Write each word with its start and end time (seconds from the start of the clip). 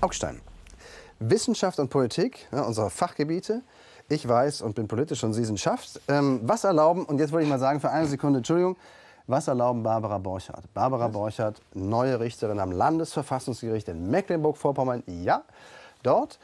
Augstein. 0.00 0.40
Wissenschaft 1.18 1.78
und 1.78 1.90
Politik, 1.90 2.48
ja, 2.52 2.62
unsere 2.62 2.88
Fachgebiete. 2.88 3.62
Ich 4.08 4.26
weiß 4.26 4.62
und 4.62 4.74
bin 4.74 4.88
politisch 4.88 5.22
und 5.22 5.34
Sie 5.34 5.44
sind 5.44 5.60
schafft. 5.60 6.00
Ähm, 6.08 6.40
was 6.42 6.64
erlauben, 6.64 7.04
und 7.04 7.18
jetzt 7.18 7.32
wollte 7.32 7.44
ich 7.44 7.50
mal 7.50 7.58
sagen 7.58 7.80
für 7.80 7.90
eine 7.90 8.06
Sekunde, 8.06 8.38
Entschuldigung, 8.38 8.76
was 9.26 9.46
erlauben 9.46 9.82
Barbara 9.82 10.18
Borchardt? 10.18 10.72
Barbara 10.74 11.08
Borchardt, 11.08 11.60
neue 11.74 12.18
Richterin 12.18 12.58
am 12.58 12.72
Landesverfassungsgericht 12.72 13.88
in 13.88 14.10
Mecklenburg-Vorpommern. 14.10 15.02
Ja, 15.06 15.42
dort. 16.02 16.38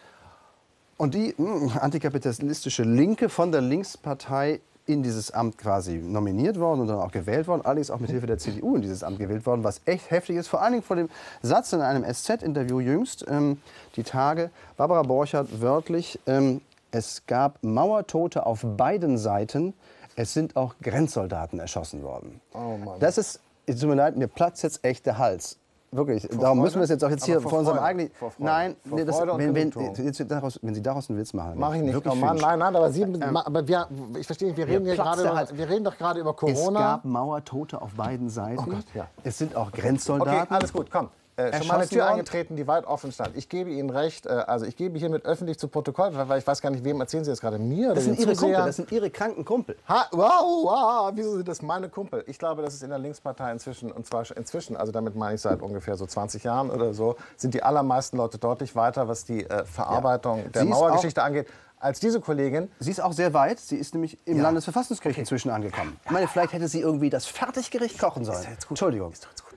Und 0.98 1.14
die 1.14 1.34
mh, 1.36 1.78
antikapitalistische 1.80 2.84
Linke 2.84 3.28
von 3.28 3.50
der 3.50 3.62
Linkspartei 3.62 4.60
in 4.86 5.02
dieses 5.02 5.32
Amt 5.32 5.58
quasi 5.58 5.96
nominiert 5.96 6.58
worden 6.58 6.80
und 6.80 6.86
dann 6.86 6.98
auch 6.98 7.10
gewählt 7.10 7.48
worden, 7.48 7.62
allerdings 7.64 7.90
auch 7.90 7.98
mit 7.98 8.10
Hilfe 8.10 8.26
der 8.26 8.38
CDU 8.38 8.76
in 8.76 8.82
dieses 8.82 9.02
Amt 9.02 9.18
gewählt 9.18 9.44
worden, 9.44 9.64
was 9.64 9.80
echt 9.84 10.10
heftig 10.10 10.36
ist. 10.36 10.46
Vor 10.48 10.62
allen 10.62 10.72
Dingen 10.72 10.84
vor 10.84 10.96
dem 10.96 11.08
Satz 11.42 11.72
in 11.72 11.80
einem 11.80 12.04
SZ-Interview 12.04 12.80
jüngst, 12.80 13.24
ähm, 13.28 13.60
die 13.96 14.04
Tage, 14.04 14.50
Barbara 14.76 15.02
Borchardt 15.02 15.60
wörtlich, 15.60 16.20
ähm, 16.26 16.60
es 16.92 17.22
gab 17.26 17.62
Mauertote 17.62 18.46
auf 18.46 18.64
beiden 18.64 19.18
Seiten, 19.18 19.74
es 20.14 20.32
sind 20.32 20.56
auch 20.56 20.76
Grenzsoldaten 20.82 21.58
erschossen 21.58 22.02
worden. 22.02 22.40
Oh. 22.54 22.78
Das 23.00 23.18
ist, 23.18 23.40
tut 23.66 23.82
mir 23.82 23.96
leid, 23.96 24.16
mir 24.16 24.28
platzt 24.28 24.62
jetzt 24.62 24.84
echt 24.84 25.04
der 25.04 25.18
Hals. 25.18 25.58
Wirklich, 25.92 26.22
darum 26.28 26.40
Freude? 26.40 26.60
müssen 26.60 26.76
wir 26.76 26.82
es 26.84 26.90
jetzt 26.90 27.04
auch 27.04 27.10
jetzt 27.10 27.24
hier 27.24 27.40
vor 27.40 27.50
vor 27.50 27.58
unserem 27.60 27.78
eigenen. 27.78 28.10
Vor. 28.10 28.32
Nein, 28.38 28.76
Vor 28.86 28.98
nee, 28.98 29.04
das, 29.04 29.20
wenn, 29.20 29.54
wenn, 29.54 30.04
jetzt 30.04 30.30
daraus, 30.30 30.58
wenn 30.62 30.74
Sie 30.74 30.82
daraus 30.82 31.08
einen 31.08 31.18
Witz 31.18 31.32
machen. 31.32 31.54
Mach 31.56 31.74
ich 31.74 31.82
nicht. 31.82 32.06
Oh 32.06 32.14
Mann, 32.14 32.36
nein, 32.36 32.58
nein, 32.58 32.76
aber 32.76 32.90
Sie, 32.90 33.02
Ähm, 33.02 33.36
aber 33.36 33.66
wir, 33.66 33.86
ich 34.18 34.26
verstehe 34.26 34.48
nicht, 34.48 34.56
wir 34.58 34.66
reden, 34.66 34.84
hier 34.84 34.96
gerade 34.96 35.22
über, 35.22 35.48
wir 35.52 35.68
reden 35.68 35.84
doch 35.84 35.96
gerade 35.96 36.20
über 36.20 36.30
Es 36.30 36.36
Corona. 36.36 36.80
gab 36.80 37.04
Mauertote 37.04 37.80
auf 37.80 37.92
beiden 37.94 38.28
Seiten. 38.28 38.58
Oh 38.60 38.64
Gott, 38.70 38.84
ja. 38.94 39.06
Es 39.24 39.38
sind 39.38 39.54
auch 39.56 39.68
Okay, 39.68 39.80
Grenzsoldaten. 39.82 40.54
alles 40.54 40.72
gut, 40.72 40.90
komm. 40.90 41.08
Äh, 41.38 41.58
schon 41.58 41.66
mal 41.66 41.74
eine 41.74 41.86
Tür 41.88 41.98
worden. 42.02 42.12
eingetreten, 42.12 42.56
die 42.56 42.66
weit 42.66 42.86
offen 42.86 43.12
stand. 43.12 43.36
Ich 43.36 43.48
gebe 43.48 43.70
Ihnen 43.70 43.90
recht, 43.90 44.24
äh, 44.26 44.30
also 44.30 44.64
ich 44.64 44.74
gebe 44.76 44.98
hiermit 44.98 45.24
öffentlich 45.26 45.58
zu 45.58 45.68
Protokoll, 45.68 46.10
weil 46.14 46.38
ich 46.38 46.46
weiß 46.46 46.62
gar 46.62 46.70
nicht, 46.70 46.82
wem 46.82 46.98
erzählen 47.00 47.24
Sie 47.24 47.30
das 47.30 47.40
gerade, 47.40 47.58
mir 47.58 47.88
oder 47.88 47.96
Das 47.96 48.04
sind 48.04 48.14
Ihre 48.18 48.28
Kumpel, 48.28 48.36
Zusehern? 48.36 48.66
das 48.66 48.76
sind 48.76 48.90
Ihre 48.92 49.10
kranken 49.10 49.44
Kumpel. 49.44 49.76
Ha, 49.88 50.06
wow, 50.12 50.64
wow, 50.64 51.12
wieso 51.14 51.36
sind 51.36 51.46
das 51.46 51.60
meine 51.60 51.88
Kumpel? 51.90 52.24
Ich 52.26 52.38
glaube, 52.38 52.62
das 52.62 52.72
ist 52.74 52.82
in 52.82 52.88
der 52.90 52.98
Linkspartei 52.98 53.52
inzwischen, 53.52 53.92
und 53.92 54.06
zwar 54.06 54.24
inzwischen, 54.36 54.76
also 54.76 54.92
damit 54.92 55.14
meine 55.14 55.34
ich 55.34 55.42
seit 55.42 55.60
ungefähr 55.60 55.96
so 55.96 56.06
20 56.06 56.42
Jahren 56.44 56.70
oder 56.70 56.94
so, 56.94 57.16
sind 57.36 57.52
die 57.52 57.62
allermeisten 57.62 58.16
Leute 58.16 58.38
deutlich 58.38 58.74
weiter, 58.74 59.06
was 59.08 59.24
die 59.24 59.44
äh, 59.44 59.64
Verarbeitung 59.64 60.50
der 60.52 60.62
Sie 60.62 60.68
ist 60.68 60.74
Mauergeschichte 60.74 61.22
angeht, 61.22 61.48
als 61.78 62.00
diese 62.00 62.20
Kollegin. 62.20 62.70
Sie 62.78 62.90
ist 62.90 63.00
auch 63.02 63.12
sehr 63.12 63.34
weit. 63.34 63.60
Sie 63.60 63.76
ist 63.76 63.92
nämlich 63.92 64.16
im 64.26 64.38
Ja. 64.38 64.44
Landesverfassungsgericht 64.44 65.18
inzwischen 65.18 65.50
angekommen. 65.50 65.98
Ich 66.06 66.10
meine, 66.10 66.26
vielleicht 66.28 66.54
hätte 66.54 66.68
sie 66.68 66.80
irgendwie 66.80 67.10
das 67.10 67.26
Fertiggericht 67.26 67.98
kochen 67.98 68.24
sollen. 68.24 68.42
ja 68.42 68.50
jetzt 68.50 68.62
gut. 68.64 68.70
Entschuldigung. 68.70 69.12
Ist 69.12 69.24
doch 69.24 69.28
jetzt 69.30 69.44
gut. 69.44 69.55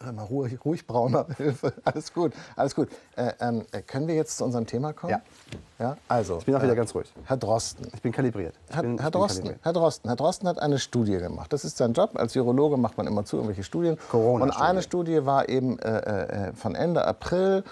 Hör 0.00 0.12
mal 0.12 0.22
ruhig, 0.22 0.64
ruhig 0.64 0.86
brauner 0.86 1.26
Hilfe. 1.36 1.72
Alles 1.84 2.14
gut, 2.14 2.32
alles 2.54 2.76
gut. 2.76 2.88
Äh, 3.16 3.32
ähm, 3.40 3.66
äh, 3.72 3.82
können 3.82 4.06
wir 4.06 4.14
jetzt 4.14 4.36
zu 4.36 4.44
unserem 4.44 4.64
Thema 4.64 4.92
kommen? 4.92 5.10
Ja. 5.10 5.22
Ja, 5.80 5.96
also. 6.06 6.38
Ich 6.38 6.44
bin 6.44 6.54
auch 6.54 6.62
wieder 6.62 6.76
ganz 6.76 6.94
ruhig. 6.94 7.12
Herr 7.24 7.36
Drosten. 7.36 7.90
Ich 7.92 8.00
bin 8.00 8.12
kalibriert. 8.12 8.54
Ich 8.68 8.76
Herr, 8.76 8.82
bin, 8.82 8.98
Herr, 8.98 9.10
bin 9.10 9.20
Drosten, 9.20 9.42
kalibriert. 9.42 9.64
Herr 9.64 9.72
Drosten, 9.72 10.08
Herr 10.08 10.16
Drosten 10.16 10.48
hat 10.48 10.60
eine 10.60 10.78
Studie 10.78 11.18
gemacht. 11.18 11.52
Das 11.52 11.64
ist 11.64 11.78
sein 11.78 11.94
Job. 11.94 12.10
Als 12.14 12.36
Virologe 12.36 12.76
macht 12.76 12.96
man 12.96 13.08
immer 13.08 13.24
zu 13.24 13.36
irgendwelche 13.38 13.64
Studien. 13.64 13.98
Corona-Studie. 14.08 14.60
Und 14.60 14.68
eine 14.68 14.82
Studie 14.82 15.26
war 15.26 15.48
eben 15.48 15.80
äh, 15.80 16.48
äh, 16.48 16.52
von 16.52 16.76
Ende 16.76 17.04
April 17.04 17.64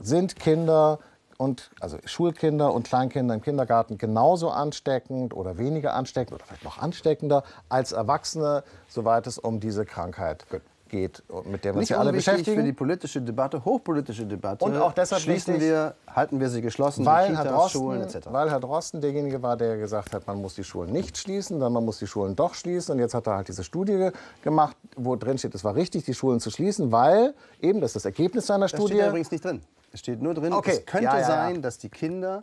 sind 0.00 0.36
Kinder 0.36 0.98
und 1.36 1.70
also 1.80 1.98
Schulkinder 2.04 2.74
und 2.74 2.88
Kleinkinder 2.88 3.34
im 3.34 3.42
Kindergarten 3.42 3.96
genauso 3.96 4.50
ansteckend 4.50 5.34
oder 5.34 5.56
weniger 5.56 5.94
ansteckend 5.94 6.34
oder 6.34 6.44
vielleicht 6.44 6.64
noch 6.64 6.78
ansteckender 6.78 7.44
als 7.68 7.92
Erwachsene, 7.92 8.64
soweit 8.88 9.26
es 9.28 9.38
um 9.38 9.60
diese 9.60 9.84
Krankheit 9.86 10.48
geht, 10.50 10.62
mit 10.92 11.64
der 11.64 11.72
wir 11.72 11.78
uns 11.78 11.82
Nicht 11.82 11.90
ja 11.90 11.98
alle 11.98 12.12
beschäftigen. 12.12 12.56
für 12.56 12.62
die 12.64 12.72
politische 12.72 13.20
Debatte, 13.20 13.64
hochpolitische 13.64 14.24
Debatte. 14.26 14.64
Und 14.64 14.76
auch 14.76 14.92
deshalb 14.92 15.22
schließen 15.22 15.54
wichtig- 15.54 15.68
wir, 15.70 15.94
halten 16.14 16.40
wir 16.40 16.48
sie 16.48 16.60
geschlossen, 16.60 17.04
weil 17.06 17.30
die 17.30 17.36
Herr, 17.36 17.44
Kitas, 17.44 17.70
Schulen 17.72 18.00
Drosten, 18.02 18.20
etc. 18.20 18.32
weil 18.32 18.50
Herr 18.50 18.60
Drosten 18.60 19.00
derjenige 19.00 19.42
war, 19.42 19.56
der 19.56 19.76
gesagt 19.76 20.12
hat, 20.14 20.26
man 20.26 20.40
muss 20.40 20.54
die 20.54 20.64
Schulen 20.64 20.90
nicht 20.92 21.16
schließen, 21.18 21.60
dann 21.60 21.72
man 21.72 21.84
muss 21.84 21.98
die 21.98 22.06
Schulen 22.06 22.34
doch 22.36 22.54
schließen. 22.54 22.92
Und 22.94 22.98
jetzt 23.00 23.14
hat 23.14 23.26
er 23.26 23.36
halt 23.36 23.48
diese 23.48 23.64
Studie 23.64 23.92
ge- 23.96 24.12
gemacht, 24.42 24.76
wo 24.96 25.16
drin 25.16 25.38
steht, 25.38 25.54
es 25.54 25.64
war 25.64 25.74
richtig, 25.74 26.04
die 26.04 26.14
Schulen 26.14 26.40
zu 26.40 26.50
schließen, 26.50 26.90
weil 26.92 27.34
eben 27.60 27.80
das 27.80 27.90
ist 27.90 27.96
das 27.96 28.04
Ergebnis 28.06 28.46
seiner 28.46 28.66
Das 28.66 28.70
Studie. 28.72 28.94
steht 28.94 29.08
übrigens 29.08 29.30
nicht 29.30 29.44
drin. 29.44 29.62
Es 29.92 30.00
steht 30.00 30.20
nur 30.22 30.34
drin, 30.34 30.52
Okay. 30.52 30.72
es 30.72 30.86
könnte 30.86 31.04
Ja, 31.04 31.14
ja, 31.14 31.20
ja. 31.20 31.26
sein, 31.26 31.62
dass 31.62 31.78
die 31.78 31.88
Kinder 31.88 32.42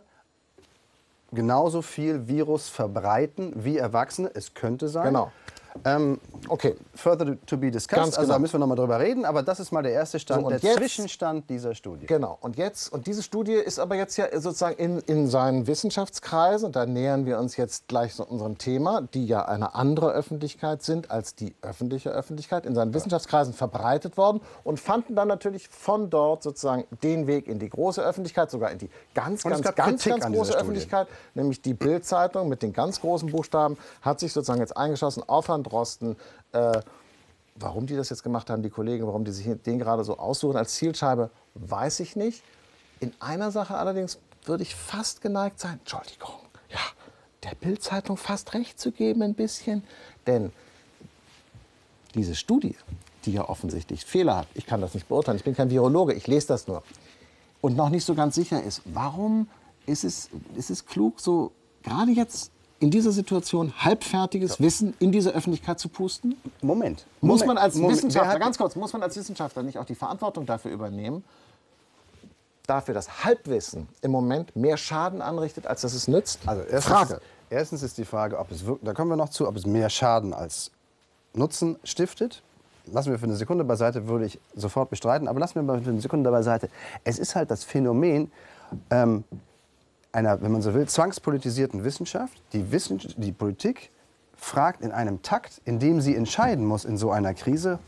genauso 1.32 1.82
viel 1.82 2.26
Virus 2.28 2.68
verbreiten 2.68 3.52
wie 3.56 3.78
Erwachsene. 3.78 4.30
Es 4.34 4.54
könnte 4.54 4.88
sein. 4.88 5.06
Genau. 5.06 5.30
Ähm, 5.84 6.20
Okay. 6.48 6.76
further 6.94 7.36
to 7.46 7.56
be 7.56 7.70
discussed. 7.70 7.96
Ganz 8.02 8.16
Also 8.18 8.28
da 8.28 8.34
genau. 8.34 8.42
müssen 8.42 8.54
wir 8.54 8.58
noch 8.60 8.66
mal 8.68 8.76
drüber 8.76 9.00
reden. 9.00 9.24
Aber 9.24 9.42
das 9.42 9.58
ist 9.60 9.72
mal 9.72 9.82
der 9.82 9.92
erste 9.92 10.18
Stand, 10.18 10.42
So, 10.42 10.48
der 10.50 10.58
jetzt- 10.58 10.76
Zwischenstand 10.78 11.50
dieser 11.50 11.74
Studie. 11.74 12.06
Genau. 12.06 12.38
Und 12.40 12.56
jetzt, 12.56 12.92
und 12.92 13.06
diese 13.06 13.22
Studie 13.22 13.54
ist 13.54 13.78
aber 13.78 13.96
jetzt 13.96 14.16
ja 14.16 14.26
sozusagen 14.40 14.76
in, 14.76 14.98
in 15.00 15.28
seinen 15.28 15.66
Wissenschaftskreisen, 15.66 16.66
und 16.66 16.76
da 16.76 16.86
nähern 16.86 17.26
wir 17.26 17.38
uns 17.38 17.56
jetzt 17.56 17.88
gleich 17.88 18.14
so 18.14 18.24
unserem 18.24 18.58
Thema, 18.58 19.02
die 19.14 19.26
ja 19.26 19.44
eine 19.44 19.74
andere 19.74 20.12
Öffentlichkeit 20.12 20.82
sind 20.82 21.10
als 21.10 21.34
die 21.34 21.54
öffentliche 21.62 22.10
Öffentlichkeit, 22.10 22.64
in 22.66 22.74
seinen 22.74 22.94
Wissenschaftskreisen 22.94 23.52
verbreitet 23.54 24.16
worden 24.16 24.40
und 24.64 24.78
fanden 24.78 25.14
dann 25.16 25.28
natürlich 25.28 25.68
von 25.68 26.10
dort 26.10 26.42
sozusagen 26.42 26.84
den 27.02 27.26
Weg 27.26 27.48
in 27.48 27.58
die 27.58 27.68
große 27.68 28.02
Öffentlichkeit, 28.02 28.50
sogar 28.50 28.70
in 28.70 28.78
die 28.78 28.90
ganz, 29.14 29.42
ganz, 29.42 29.62
ganz, 29.62 30.04
ganz 30.04 30.06
an 30.24 30.32
dieser 30.32 30.44
große. 30.44 30.58
Öffentlichkeit, 30.58 31.08
nämlich 31.34 31.60
die 31.62 31.74
Bild-Zeitung 31.74 32.48
mit 32.48 32.62
den 32.62 32.72
ganz 32.72 33.00
großen 33.00 33.30
Buchstaben, 33.30 33.76
hat 34.02 34.20
sich 34.20 34.32
sozusagen 34.32 34.60
jetzt 34.60 34.76
eingeschossen 34.76 35.22
auf 35.28 35.48
Herrn 35.66 35.70
Drosten. 35.70 36.16
Äh, 36.52 36.80
Warum 37.58 37.86
die 37.86 37.96
das 37.96 38.10
jetzt 38.10 38.22
gemacht 38.22 38.50
haben, 38.50 38.62
die 38.62 38.68
Kollegen, 38.68 39.06
warum 39.06 39.24
die 39.24 39.32
sich 39.32 39.46
den 39.62 39.78
gerade 39.78 40.04
so 40.04 40.18
aussuchen 40.18 40.58
als 40.58 40.74
Zielscheibe, 40.74 41.30
weiß 41.54 42.00
ich 42.00 42.14
nicht. 42.14 42.42
In 43.00 43.14
einer 43.18 43.50
Sache 43.50 43.78
allerdings 43.78 44.18
würde 44.44 44.62
ich 44.62 44.74
fast 44.74 45.22
geneigt 45.22 45.58
sein, 45.58 45.78
Entschuldigung, 45.78 46.34
ja, 46.68 46.80
der 47.44 47.54
Bild-Zeitung 47.54 48.18
fast 48.18 48.52
recht 48.52 48.78
zu 48.78 48.92
geben 48.92 49.22
ein 49.22 49.32
bisschen. 49.32 49.84
Denn 50.26 50.52
diese 52.14 52.34
Studie, 52.34 52.76
die 53.24 53.32
ja 53.32 53.48
offensichtlich 53.48 54.04
Fehler 54.04 54.36
hat, 54.36 54.48
ich 54.52 54.66
kann 54.66 54.82
das 54.82 54.92
nicht 54.92 55.08
beurteilen, 55.08 55.38
ich 55.38 55.44
bin 55.44 55.56
kein 55.56 55.70
Virologe, 55.70 56.12
ich 56.12 56.26
lese 56.26 56.48
das 56.48 56.68
nur, 56.68 56.82
und 57.62 57.74
noch 57.74 57.88
nicht 57.88 58.04
so 58.04 58.14
ganz 58.14 58.34
sicher 58.34 58.62
ist, 58.62 58.82
warum 58.84 59.48
ist 59.86 60.04
es, 60.04 60.28
ist 60.56 60.68
es 60.68 60.84
klug, 60.84 61.20
so 61.20 61.52
gerade 61.82 62.12
jetzt 62.12 62.52
in 62.78 62.90
dieser 62.90 63.10
Situation 63.10 63.72
halbfertiges 63.78 64.60
Wissen 64.60 64.94
in 64.98 65.12
diese 65.12 65.30
Öffentlichkeit 65.30 65.78
zu 65.78 65.88
pusten? 65.88 66.36
Moment. 66.60 67.06
Muss 67.20 67.40
Moment. 67.40 67.46
man 67.46 67.58
als 67.58 67.74
Moment. 67.76 67.96
Wissenschaftler, 67.96 68.38
ganz 68.38 68.58
kurz, 68.58 68.76
muss 68.76 68.92
man 68.92 69.02
als 69.02 69.16
Wissenschaftler 69.16 69.62
nicht 69.62 69.78
auch 69.78 69.84
die 69.84 69.94
Verantwortung 69.94 70.44
dafür 70.44 70.70
übernehmen, 70.70 71.24
dafür, 72.66 72.94
dass 72.94 73.24
Halbwissen 73.24 73.88
im 74.02 74.10
Moment 74.10 74.54
mehr 74.54 74.76
Schaden 74.76 75.22
anrichtet, 75.22 75.66
als 75.66 75.80
dass 75.80 75.94
es 75.94 76.08
nützt? 76.08 76.40
Also 76.46 76.62
erstens, 76.62 76.84
Frage. 76.84 77.20
Erstens 77.48 77.82
ist 77.82 77.96
die 77.96 78.04
Frage, 78.04 78.38
ob 78.38 78.50
es 78.50 78.64
da 78.82 78.92
kommen 78.92 79.10
wir 79.10 79.16
noch 79.16 79.28
zu, 79.28 79.46
ob 79.48 79.56
es 79.56 79.66
mehr 79.66 79.88
Schaden 79.88 80.34
als 80.34 80.70
Nutzen 81.32 81.76
stiftet. 81.84 82.42
Lassen 82.86 83.10
wir 83.10 83.18
für 83.18 83.26
eine 83.26 83.36
Sekunde 83.36 83.64
beiseite, 83.64 84.06
würde 84.06 84.26
ich 84.26 84.38
sofort 84.54 84.90
bestreiten, 84.90 85.26
aber 85.26 85.40
lassen 85.40 85.56
wir 85.56 85.62
mal 85.62 85.80
für 85.80 85.90
eine 85.90 86.00
Sekunde 86.00 86.30
beiseite. 86.30 86.68
Es 87.04 87.18
ist 87.18 87.34
halt 87.34 87.50
das 87.50 87.64
Phänomen 87.64 88.30
ähm, 88.90 89.24
einer, 90.16 90.40
wenn 90.40 90.50
man 90.50 90.62
so 90.62 90.72
will, 90.72 90.88
zwangspolitisierten 90.88 91.84
Wissenschaft. 91.84 92.32
Die, 92.54 92.72
Wissen, 92.72 93.00
die 93.18 93.32
Politik 93.32 93.90
fragt 94.36 94.82
in 94.82 94.90
einem 94.90 95.22
Takt, 95.22 95.60
in 95.66 95.78
dem 95.78 96.00
sie 96.00 96.16
entscheiden 96.16 96.64
muss 96.64 96.84
in 96.84 96.96
so 96.96 97.10
einer 97.10 97.34
Krise, 97.34 97.78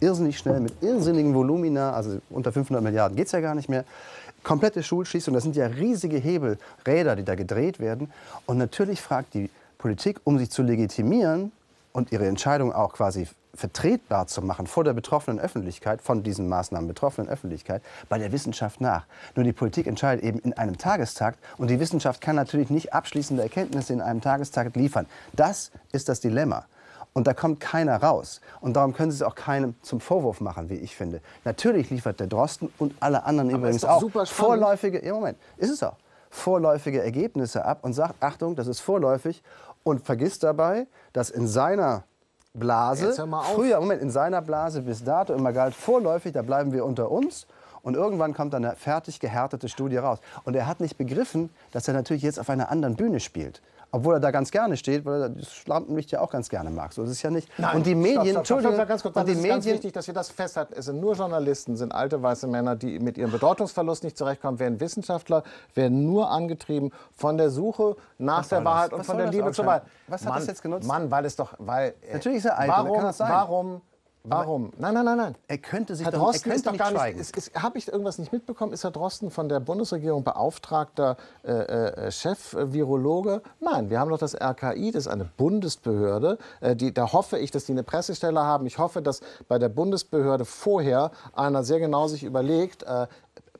irrsinnig 0.00 0.38
schnell 0.38 0.60
mit 0.60 0.82
irrsinnigen 0.82 1.34
Volumina, 1.34 1.92
also 1.92 2.18
unter 2.30 2.50
500 2.52 2.82
Milliarden 2.82 3.16
geht 3.16 3.26
es 3.26 3.32
ja 3.32 3.40
gar 3.40 3.54
nicht 3.54 3.68
mehr, 3.68 3.84
komplette 4.42 4.82
Schulschließung, 4.82 5.34
das 5.34 5.42
sind 5.42 5.56
ja 5.56 5.66
riesige 5.66 6.16
Hebel, 6.16 6.58
Räder, 6.86 7.14
die 7.14 7.24
da 7.24 7.34
gedreht 7.34 7.78
werden. 7.78 8.10
Und 8.46 8.58
natürlich 8.58 9.02
fragt 9.02 9.34
die 9.34 9.50
Politik, 9.76 10.20
um 10.24 10.38
sich 10.38 10.50
zu 10.50 10.62
legitimieren 10.62 11.52
und 11.92 12.10
ihre 12.10 12.26
Entscheidung 12.26 12.72
auch 12.72 12.92
quasi 12.94 13.26
vertretbar 13.56 14.26
zu 14.26 14.42
machen 14.42 14.66
vor 14.66 14.84
der 14.84 14.92
betroffenen 14.92 15.40
Öffentlichkeit, 15.40 16.02
von 16.02 16.22
diesen 16.22 16.48
Maßnahmen 16.48 16.88
betroffenen 16.88 17.28
Öffentlichkeit, 17.28 17.82
bei 18.08 18.18
der 18.18 18.32
Wissenschaft 18.32 18.80
nach. 18.80 19.06
Nur 19.34 19.44
die 19.44 19.52
Politik 19.52 19.86
entscheidet 19.86 20.24
eben 20.24 20.38
in 20.40 20.52
einem 20.52 20.78
Tagestakt 20.78 21.38
und 21.58 21.68
die 21.68 21.80
Wissenschaft 21.80 22.20
kann 22.20 22.36
natürlich 22.36 22.70
nicht 22.70 22.92
abschließende 22.92 23.42
Erkenntnisse 23.42 23.92
in 23.92 24.00
einem 24.00 24.20
Tagestakt 24.20 24.76
liefern. 24.76 25.06
Das 25.32 25.70
ist 25.92 26.08
das 26.08 26.20
Dilemma. 26.20 26.66
Und 27.12 27.26
da 27.26 27.32
kommt 27.32 27.60
keiner 27.60 27.96
raus. 28.02 28.42
Und 28.60 28.74
darum 28.74 28.92
können 28.92 29.10
Sie 29.10 29.16
es 29.16 29.22
auch 29.22 29.34
keinem 29.34 29.74
zum 29.80 30.00
Vorwurf 30.00 30.42
machen, 30.42 30.68
wie 30.68 30.74
ich 30.74 30.94
finde. 30.94 31.22
Natürlich 31.44 31.88
liefert 31.88 32.20
der 32.20 32.26
Drosten 32.26 32.70
und 32.76 32.94
alle 33.00 33.24
anderen 33.24 33.48
übrigens 33.48 33.76
ist 33.76 33.84
doch 33.84 34.02
auch 34.02 34.26
vorläufige, 34.26 35.02
ja 35.02 35.14
Moment, 35.14 35.38
ist 35.56 35.70
es 35.70 35.82
auch, 35.82 35.96
vorläufige 36.28 37.02
Ergebnisse 37.02 37.64
ab 37.64 37.78
und 37.82 37.94
sagt, 37.94 38.16
Achtung, 38.20 38.54
das 38.54 38.66
ist 38.66 38.80
vorläufig 38.80 39.42
und 39.82 40.04
vergisst 40.04 40.42
dabei, 40.42 40.86
dass 41.14 41.30
in 41.30 41.48
seiner 41.48 42.04
Blase, 42.58 43.14
früher, 43.54 43.80
Moment, 43.80 44.02
in 44.02 44.10
seiner 44.10 44.42
Blase 44.42 44.82
bis 44.82 45.04
dato 45.04 45.34
immer 45.34 45.52
galt, 45.52 45.74
vorläufig, 45.74 46.32
da 46.32 46.42
bleiben 46.42 46.72
wir 46.72 46.84
unter 46.84 47.10
uns. 47.10 47.46
Und 47.86 47.94
irgendwann 47.94 48.34
kommt 48.34 48.52
dann 48.52 48.64
eine 48.64 48.74
fertig 48.74 49.20
gehärtete 49.20 49.68
Studie 49.68 49.98
raus. 49.98 50.18
Und 50.42 50.56
er 50.56 50.66
hat 50.66 50.80
nicht 50.80 50.98
begriffen, 50.98 51.50
dass 51.70 51.86
er 51.86 51.94
natürlich 51.94 52.24
jetzt 52.24 52.40
auf 52.40 52.50
einer 52.50 52.68
anderen 52.68 52.96
Bühne 52.96 53.20
spielt. 53.20 53.62
Obwohl 53.92 54.14
er 54.14 54.18
da 54.18 54.32
ganz 54.32 54.50
gerne 54.50 54.76
steht, 54.76 55.04
weil 55.04 55.22
er 55.22 55.28
das 55.28 55.64
Lampenlicht 55.68 56.10
ja 56.10 56.20
auch 56.20 56.30
ganz 56.32 56.48
gerne 56.48 56.70
mag. 56.70 56.92
So 56.92 57.04
ist 57.04 57.10
es 57.10 57.22
ja 57.22 57.30
nicht. 57.30 57.48
Nein, 57.56 57.76
und 57.76 57.86
die 57.86 57.94
Medien, 57.94 58.32
stopp, 58.32 58.46
stopp, 58.46 58.60
stopp, 58.60 58.74
stopp, 58.74 58.88
ganz 58.88 59.02
kurz, 59.04 59.16
und 59.16 59.28
die 59.28 59.32
ist 59.34 59.44
ganz 59.44 59.64
wichtig, 59.66 59.92
dass 59.92 60.08
wir 60.08 60.14
das 60.14 60.30
festhalten. 60.30 60.74
Es 60.76 60.86
sind 60.86 60.98
nur 60.98 61.14
Journalisten, 61.14 61.76
sind 61.76 61.94
alte 61.94 62.20
weiße 62.20 62.48
Männer, 62.48 62.74
die 62.74 62.98
mit 62.98 63.16
ihrem 63.18 63.30
Bedeutungsverlust 63.30 64.02
nicht 64.02 64.18
zurechtkommen, 64.18 64.58
werden 64.58 64.80
Wissenschaftler, 64.80 65.44
werden 65.76 66.04
nur 66.04 66.28
angetrieben 66.28 66.90
von 67.16 67.38
der 67.38 67.50
Suche 67.50 67.94
nach 68.18 68.44
der 68.46 68.64
Wahrheit 68.64 68.86
das? 68.90 68.94
und 68.94 68.98
Was 68.98 69.06
von 69.06 69.18
der 69.18 69.30
Liebe 69.30 69.52
zur? 69.52 69.64
Wahrheit. 69.64 69.82
Was 70.08 70.22
hat 70.22 70.30
Mann, 70.30 70.38
das 70.40 70.48
jetzt 70.48 70.62
genutzt? 70.62 70.88
Mann, 70.88 71.08
weil 71.12 71.24
es 71.24 71.36
doch, 71.36 71.54
weil 71.58 71.94
äh, 72.02 72.14
Natürlich 72.14 72.38
ist 72.38 72.46
er 72.46 72.58
eitel, 72.58 72.70
warum, 72.70 72.96
kann 72.96 73.04
das 73.04 73.16
sein. 73.18 73.30
warum, 73.30 73.80
warum? 74.28 74.72
Nein, 74.78 74.94
nein, 74.94 75.04
nein, 75.04 75.16
nein. 75.16 75.34
Er 75.48 75.58
könnte 75.58 75.94
sich 75.96 76.04
Herr 76.04 76.12
doch- 76.12 76.32
er 76.32 76.38
könnte 76.40 76.56
ist 76.56 76.66
doch 76.66 76.72
nicht 76.72 76.78
gar 76.94 77.08
nicht. 77.12 77.36
ist, 77.36 77.54
Habe 77.54 77.78
ich 77.78 77.88
irgendwas 77.88 78.18
nicht 78.18 78.32
mitbekommen? 78.32 78.72
Ist 78.72 78.84
Herr 78.84 78.90
Drosten 78.90 79.30
von 79.30 79.48
der 79.48 79.60
Bundesregierung 79.60 80.24
beauftragter 80.24 81.16
äh, 81.44 81.52
äh, 81.52 82.10
Chef-Virologe? 82.10 83.42
Nein, 83.60 83.90
wir 83.90 84.00
haben 84.00 84.10
doch 84.10 84.18
das 84.18 84.34
RKI, 84.34 84.90
das 84.92 85.06
ist 85.06 85.08
eine 85.12 85.24
Bundesbehörde. 85.36 86.38
Äh, 86.60 86.76
die, 86.76 86.92
da 86.92 87.12
hoffe 87.12 87.38
ich, 87.38 87.50
dass 87.50 87.64
die 87.64 87.72
eine 87.72 87.82
Pressestelle 87.82 88.40
haben. 88.40 88.66
Ich 88.66 88.78
hoffe, 88.78 89.02
dass 89.02 89.20
bei 89.48 89.58
der 89.58 89.68
Bundesbehörde 89.68 90.44
vorher 90.44 91.10
einer 91.34 91.64
sehr 91.64 91.80
genau 91.80 92.08
sich 92.08 92.24
überlegt, 92.24 92.82
äh, 92.84 93.06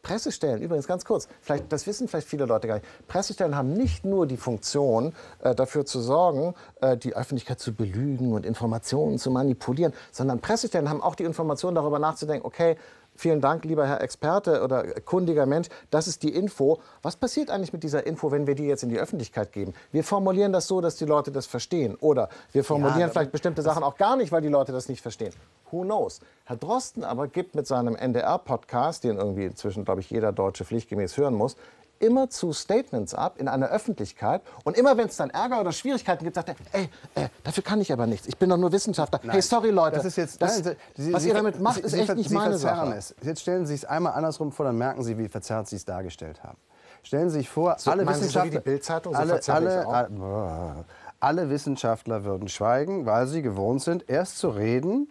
Pressestellen, 0.07 0.63
übrigens 0.63 0.87
ganz 0.87 1.05
kurz, 1.05 1.27
vielleicht, 1.41 1.73
das 1.73 1.89
wissen 1.89 2.07
vielleicht 2.07 2.29
viele 2.29 2.45
Leute 2.45 2.69
gar 2.69 2.75
nicht. 2.75 2.87
Pressestellen 3.09 3.57
haben 3.57 3.73
nicht 3.73 4.05
nur 4.05 4.29
die 4.29 4.37
Funktion, 4.37 5.13
äh, 5.41 5.53
dafür 5.53 5.85
zu 5.85 6.01
sorgen, 6.01 6.55
äh, 6.81 6.97
die 6.97 7.17
Öffentlichkeit 7.17 7.59
zu 7.59 7.75
belügen 7.75 8.33
und 8.33 8.47
Informationen 8.47 9.19
zu 9.19 9.33
manipulieren, 9.33 9.93
sondern 10.13 10.39
Pressestellen 10.39 10.89
haben 10.89 11.03
auch 11.03 11.17
die 11.17 11.25
Information, 11.25 11.75
darüber 11.75 11.99
nachzudenken, 11.99 12.47
okay, 12.47 12.77
vielen 13.17 13.41
Dank, 13.41 13.65
lieber 13.65 13.87
Herr 13.87 14.01
Experte 14.01 14.63
oder 14.63 14.85
kundiger 15.01 15.47
Mensch, 15.47 15.69
das 15.91 16.07
ist 16.09 16.23
die 16.23 16.35
Info. 16.35 16.81
Was 17.03 17.17
passiert 17.17 17.51
eigentlich 17.51 17.73
mit 17.73 17.83
dieser 17.83 18.07
Info, 18.07 18.31
wenn 18.31 18.47
wir 18.47 18.55
die 18.55 18.67
jetzt 18.67 18.83
in 18.83 18.89
die 18.89 18.99
Öffentlichkeit 18.99 19.53
geben? 19.53 19.75
Wir 19.93 20.05
formulieren 20.05 20.53
das 20.53 20.67
so, 20.67 20.81
dass 20.81 20.97
die 20.97 21.05
Leute 21.05 21.33
das 21.33 21.47
verstehen. 21.47 21.97
Oder 21.97 22.29
wir 22.53 22.65
formulieren 22.65 23.03
aber 23.03 23.13
vielleicht 23.13 23.33
bestimmte 23.33 23.63
Sachen 23.63 23.83
auch 23.83 23.97
gar 23.97 24.17
nicht, 24.17 24.33
weil 24.33 24.43
die 24.43 24.49
Leute 24.49 24.73
das 24.73 24.89
nicht 24.89 25.01
verstehen. 25.01 25.33
Who 25.71 25.83
knows? 25.83 26.21
Herr 26.45 26.57
Drosten 26.57 27.03
aber 27.05 27.27
gibt 27.27 27.55
mit 27.55 27.67
seinem 27.67 27.97
NDR-Podcast, 27.97 29.05
den 29.05 29.17
irgendwie 29.17 29.47
inzwischen, 29.47 29.85
glaube 29.85 30.01
ich, 30.01 30.11
jeder 30.11 30.33
Deutsche 30.33 30.65
pflichtgemäß 30.65 31.17
hören 31.17 31.35
muss, 31.35 31.57
immer 31.99 32.29
zu 32.31 32.53
Statements 32.53 33.15
ab 33.15 33.35
in 33.39 33.49
einer 33.49 33.69
Öffentlichkeit. 33.69 34.43
Und 34.65 34.77
immer, 34.77 34.97
wenn 34.97 35.07
es 35.09 35.17
dann 35.17 35.31
Ärger 35.31 35.61
oder 35.61 35.73
Schwierigkeiten 35.73 36.25
gibt, 36.25 36.35
sagt 36.37 36.49
er, 36.51 36.55
ey, 36.73 36.89
äh, 37.15 37.29
dafür 37.45 37.63
kann 37.63 37.81
ich 37.81 37.93
aber 37.93 38.07
nichts. 38.07 38.27
Ich 38.27 38.37
bin 38.37 38.49
doch 38.51 38.57
nur 38.57 38.73
Wissenschaftler. 38.73 39.21
hey, 39.29 39.43
sorry, 39.43 39.71
Leute. 39.71 39.97
Das 39.97 40.05
ist 40.05 40.17
jetzt, 40.17 40.41
das, 40.43 40.63
nein, 40.63 40.77
Sie- 40.97 41.13
was 41.13 41.23
Sie- 41.23 41.29
ihr 41.29 41.35
damit 41.35 41.61
macht, 41.61 41.77
Sie- 41.77 41.83
ist 41.83 41.93
echt 41.95 42.15
nicht 42.17 42.31
meine 42.31 42.59
Sache. 42.59 42.95
Es. 42.95 43.15
Jetzt 43.23 43.41
stellen 43.43 43.67
Sie 43.67 43.75
es 43.75 43.85
einmal 43.85 44.13
andersrum 44.13 44.53
vor, 44.53 44.67
dann 44.67 44.77
merken 44.79 45.03
Sie, 45.03 45.17
wie 45.19 45.29
verzerrt 45.29 45.69
Sie 45.69 45.77
es 45.77 45.85
dargestellt 45.85 46.43
haben. 46.43 46.59
Stellen 47.03 47.31
Sie 47.31 47.39
sich 47.39 47.49
vor, 47.49 47.77
So, 47.79 47.91
alle 47.93 48.07
Wissenschaftler? 48.07 48.63
So 49.03 49.13
alle, 49.13 49.41
alle, 49.49 49.87
alle, 49.87 50.85
alle 51.21 51.51
Wissenschaftler 51.51 52.25
würden 52.25 52.49
schweigen, 52.49 53.07
weil 53.07 53.27
sie 53.27 53.43
gewohnt 53.43 53.83
sind, 53.83 54.09
erst 54.09 54.39
zu 54.39 54.49
reden, 54.49 55.09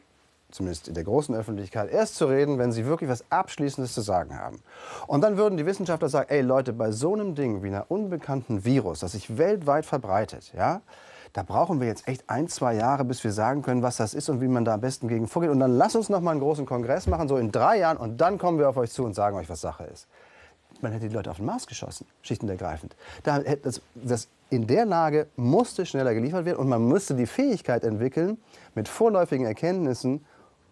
zumindest 0.56 0.88
in 0.88 0.94
der 0.94 1.04
großen 1.04 1.36
Öffentlichkeit, 1.36 1.92
erst 1.92 2.16
zu 2.16 2.26
reden, 2.26 2.58
wenn 2.58 2.72
sie 2.72 2.86
wirklich 2.86 3.10
was 3.10 3.24
Abschließendes 3.30 3.94
zu 3.94 4.02
sagen 4.02 4.38
haben. 4.38 4.62
Und 5.08 5.22
dann 5.22 5.38
würden 5.38 5.58
die 5.58 5.66
Wissenschaftler 5.66 6.10
sagen, 6.10 6.30
ey 6.30 6.42
Leute, 6.42 6.74
bei 6.74 6.92
so 6.92 7.14
einem 7.14 7.36
Ding 7.36 7.62
wie 7.64 7.68
einer 7.68 7.86
unbekannten 7.90 8.66
Virus, 8.66 9.00
das 9.00 9.12
sich 9.12 9.38
weltweit 9.38 9.86
verbreitet, 9.86 10.54
ja, 10.56 10.82
da 11.34 11.44
brauchen 11.44 11.82
wir 11.82 11.88
jetzt 11.88 12.08
echt 12.08 12.30
ein, 12.30 12.48
zwei 12.48 12.76
Jahre, 12.76 13.04
bis 13.04 13.22
wir 13.26 13.34
sagen 13.34 13.62
können, 13.62 13.84
was 13.84 13.98
das 13.98 14.14
ist 14.14 14.30
und 14.30 14.40
wie 14.40 14.48
man 14.48 14.64
da 14.64 14.76
am 14.76 14.82
besten 14.82 15.10
gegen 15.10 15.28
vorgeht. 15.28 15.52
Und 15.52 15.60
dann 15.60 15.78
lass 15.78 15.94
uns 15.94 16.08
noch 16.08 16.22
mal 16.22 16.32
einen 16.32 16.40
großen 16.40 16.66
Kongress 16.66 17.08
machen, 17.08 17.28
so 17.28 17.36
in 17.36 17.52
drei 17.52 17.78
Jahren, 17.78 17.98
und 17.98 18.22
dann 18.22 18.38
kommen 18.38 18.58
wir 18.58 18.70
auf 18.70 18.78
euch 18.78 18.92
zu 18.92 19.04
und 19.04 19.16
sagen 19.16 19.36
euch, 19.36 19.50
was 19.50 19.60
Sache 19.60 19.84
ist. 19.84 20.08
Man 20.80 20.94
hätte 20.94 21.10
die 21.10 21.14
Leute 21.14 21.32
auf 21.32 21.38
den 21.38 21.46
Mars 21.46 21.68
geschossen, 21.68 22.06
schlicht 22.22 22.42
und 22.42 22.50
ergreifend. 22.50 22.96
Da, 23.24 23.40
das, 23.40 23.82
das, 23.96 24.30
in 24.50 24.66
der 24.68 24.86
Lage 24.86 25.28
musste 25.36 25.86
schneller 25.86 26.14
geliefert 26.14 26.46
werden 26.46 26.58
und 26.58 26.70
man 26.70 26.88
müsste 26.88 27.16
die 27.16 27.26
Fähigkeit 27.26 27.84
entwickeln, 27.84 28.38
mit 28.74 28.88
vorläufigen 28.88 29.46
Erkenntnissen 29.46 30.26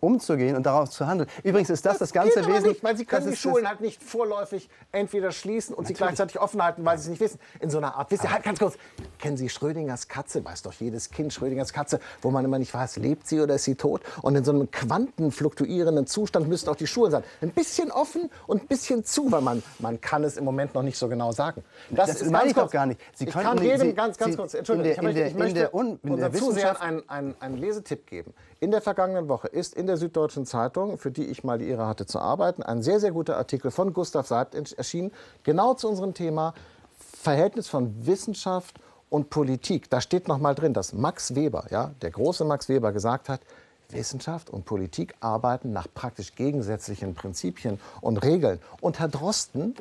umzugehen 0.04 0.56
und 0.56 0.66
darauf 0.66 0.90
zu 0.90 1.08
handeln. 1.08 1.30
Übrigens 1.44 1.70
ist 1.70 1.86
das 1.86 1.98
das, 1.98 2.12
ganze 2.12 2.36
geht 2.36 2.44
aber 2.46 2.54
Wesen. 2.56 2.70
Nicht, 2.70 2.84
weil 2.84 2.98
Sie 2.98 3.06
können 3.06 3.22
das 3.22 3.28
die 3.30 3.34
ist 3.34 3.46
das- 3.46 3.52
Schulen 3.52 3.68
halt 3.68 3.82
nicht 3.82 4.04
vorläufig 4.04 4.70
entweder 4.92 5.32
schließen 5.32 5.74
und 5.74 5.88
sie 5.88 5.94
gleichzeitig 5.94 6.40
offen 6.40 6.62
halten, 6.64 6.84
weil 6.86 6.98
sie 6.98 7.04
es 7.04 7.10
nicht 7.10 7.22
wissen. 7.22 7.40
In 7.60 7.70
so 7.70 7.78
einer 7.78 7.96
Art, 7.96 8.12
wisst 8.12 8.24
ihr, 8.24 8.32
halt 8.32 8.44
ganz 8.44 8.60
kurz, 8.60 8.76
kennen 9.20 9.38
Sie 9.38 9.50
Schrödingers 9.50 10.08
Katze? 10.08 10.44
Weiß 10.44 10.62
doch 10.62 10.74
jedes 10.74 11.10
Kind 11.10 11.34
Schrödingers 11.34 11.72
Katze, 11.74 12.00
wo 12.22 12.32
man 12.32 12.44
immer 12.44 12.60
nicht 12.60 12.74
weiß, 12.74 12.98
lebt 12.98 13.28
sie 13.28 13.40
oder 13.42 13.56
ist 13.56 13.64
sie 13.64 13.76
tot? 13.76 14.02
Und 14.22 14.36
in 14.36 14.44
so 14.44 14.52
einem 14.52 14.70
quantenfluktuierenden 14.70 16.06
Zustand 16.08 16.48
müssten 16.48 16.70
auch 16.70 16.76
die 16.76 16.88
Schulen 16.88 17.12
sein. 17.12 17.24
Ein 17.42 17.52
bisschen 17.52 17.92
offen 17.92 18.30
und 18.48 18.64
ein 18.64 18.68
bisschen 18.68 19.04
zu, 19.06 19.32
weil 19.32 19.42
man, 19.42 19.64
man 19.80 20.02
kann 20.02 20.24
es 20.24 20.38
im 20.38 20.44
Moment 20.46 20.74
noch 20.74 20.84
nicht 20.84 20.98
so 20.98 21.08
genau 21.08 21.32
sagen. 21.32 21.64
Das 21.90 22.22
meine 22.22 22.32
ganz 22.32 22.46
ich 22.48 22.54
doch 22.54 22.62
kurz. 22.64 22.72
gar 22.72 22.86
nicht. 22.86 23.00
Sie 23.16 23.26
ich 23.26 23.34
kann 23.34 23.58
jedem 23.62 23.80
Sie- 23.90 23.94
ganz, 23.94 24.18
ganz 24.18 24.32
Sie- 24.32 24.38
kurz, 24.38 24.54
in 24.54 24.60
Entschuldigung, 24.60 24.84
der- 24.86 24.96
ich 24.98 25.02
möchte, 25.02 25.20
in 25.22 25.28
ich 25.28 25.34
der- 25.34 25.48
in 25.48 25.54
der 25.56 26.12
in 26.12 26.18
der 26.18 26.28
unseren 26.28 26.34
Zusehern 26.44 26.78
einen, 26.78 27.10
einen, 27.10 27.36
einen 27.40 27.58
Lesetipp 27.58 28.06
geben. 28.08 28.34
In 28.60 28.72
der 28.72 28.82
vergangenen 28.82 29.28
Woche 29.28 29.48
ist 29.50 29.76
in 29.76 29.88
der 29.88 29.93
Süddeutschen 29.98 30.46
Zeitung, 30.46 30.98
für 30.98 31.12
die 31.12 31.26
ich 31.26 31.44
mal 31.44 31.58
die 31.58 31.68
Ehre 31.68 31.88
hatte 31.88 32.06
zu 32.06 32.20
arbeiten, 32.20 32.64
ein 32.64 32.82
sehr, 32.82 33.00
sehr 33.00 33.12
guter 33.12 33.38
Artikel 33.38 33.72
von 33.72 33.94
Gustav 33.94 34.28
Seibt 34.28 34.56
erschienen, 34.56 35.12
genau 35.44 35.74
zu 35.74 35.90
unserem 35.90 36.14
Thema 36.14 36.54
Verhältnis 36.98 37.68
von 37.68 38.06
Wissenschaft 38.06 38.80
und 39.10 39.30
Politik. 39.30 39.90
Da 39.90 40.02
steht 40.02 40.28
noch 40.28 40.40
mal 40.40 40.56
drin, 40.56 40.74
dass 40.74 40.94
Max 40.94 41.36
Weber, 41.36 41.66
ja, 41.70 41.92
der 42.02 42.12
große 42.12 42.46
Max 42.46 42.68
Weber, 42.68 42.92
gesagt 42.92 43.30
hat, 43.30 43.42
Wissenschaft 43.90 44.50
und 44.50 44.66
Politik 44.66 45.14
arbeiten 45.20 45.72
nach 45.72 45.88
praktisch 45.94 46.36
gegensätzlichen 46.36 47.14
Prinzipien 47.14 47.80
und 48.02 48.18
Regeln. 48.18 48.60
Und 48.82 49.00
Herr 49.00 49.08
Drosten 49.08 49.76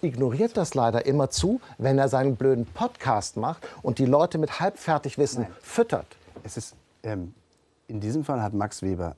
ignoriert 0.00 0.56
das 0.56 0.74
leider 0.74 1.06
immer 1.06 1.30
zu, 1.30 1.60
wenn 1.76 1.98
er 1.98 2.08
seinen 2.08 2.36
blöden 2.36 2.66
Podcast 2.66 3.36
macht 3.36 3.66
und 3.82 3.98
die 3.98 4.06
Leute 4.06 4.38
mit 4.38 4.60
Halbfertigwissen 4.60 5.46
füttert. 5.60 6.06
Es 6.44 6.56
ist, 6.56 6.74
ähm, 7.02 7.34
in 7.88 8.00
diesem 8.00 8.24
Fall 8.24 8.42
hat 8.42 8.54
Max 8.54 8.82
Weber 8.82 9.16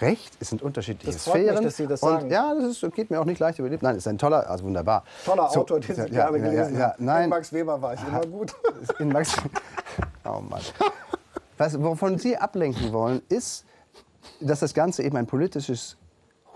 recht. 0.00 0.32
Es 0.40 0.50
sind 0.50 0.62
unterschiedliche 0.62 1.12
Das 1.12 1.24
freut 1.24 1.34
mich, 1.36 1.44
Sphären. 1.48 1.64
dass 1.64 1.76
Sie 1.76 1.86
das 1.86 2.02
und, 2.02 2.08
sagen. 2.10 2.30
Ja, 2.30 2.54
das 2.54 2.82
ist, 2.82 2.94
geht 2.94 3.10
mir 3.10 3.20
auch 3.20 3.24
nicht 3.24 3.40
leicht 3.40 3.58
über 3.58 3.68
die 3.68 3.72
Lippen. 3.74 3.86
Nein, 3.86 3.96
ist 3.96 4.06
ein 4.06 4.18
toller, 4.18 4.48
also 4.48 4.64
wunderbar. 4.64 5.04
Toller 5.24 5.50
So, 5.50 5.60
Autor, 5.60 5.80
den 5.80 5.94
Sie 5.94 6.00
ja, 6.02 6.06
gerne 6.08 6.38
ja, 6.38 6.44
gelesen 6.50 6.78
ja, 6.78 6.86
haben. 6.92 7.04
Nein, 7.04 7.24
In 7.24 7.30
Max 7.30 7.52
Weber 7.52 7.82
war 7.82 7.94
ich 7.94 8.00
immer 8.06 8.20
gut. 8.26 8.54
in 8.98 9.08
Max. 9.08 9.34
Oh 10.24 10.40
Mann. 10.40 10.60
Was, 11.58 11.82
wovon 11.82 12.16
Sie 12.16 12.36
ablenken 12.36 12.92
wollen, 12.92 13.22
ist, 13.28 13.64
dass 14.40 14.60
das 14.60 14.72
Ganze 14.72 15.02
eben 15.02 15.16
ein 15.16 15.26
politisches, 15.26 15.96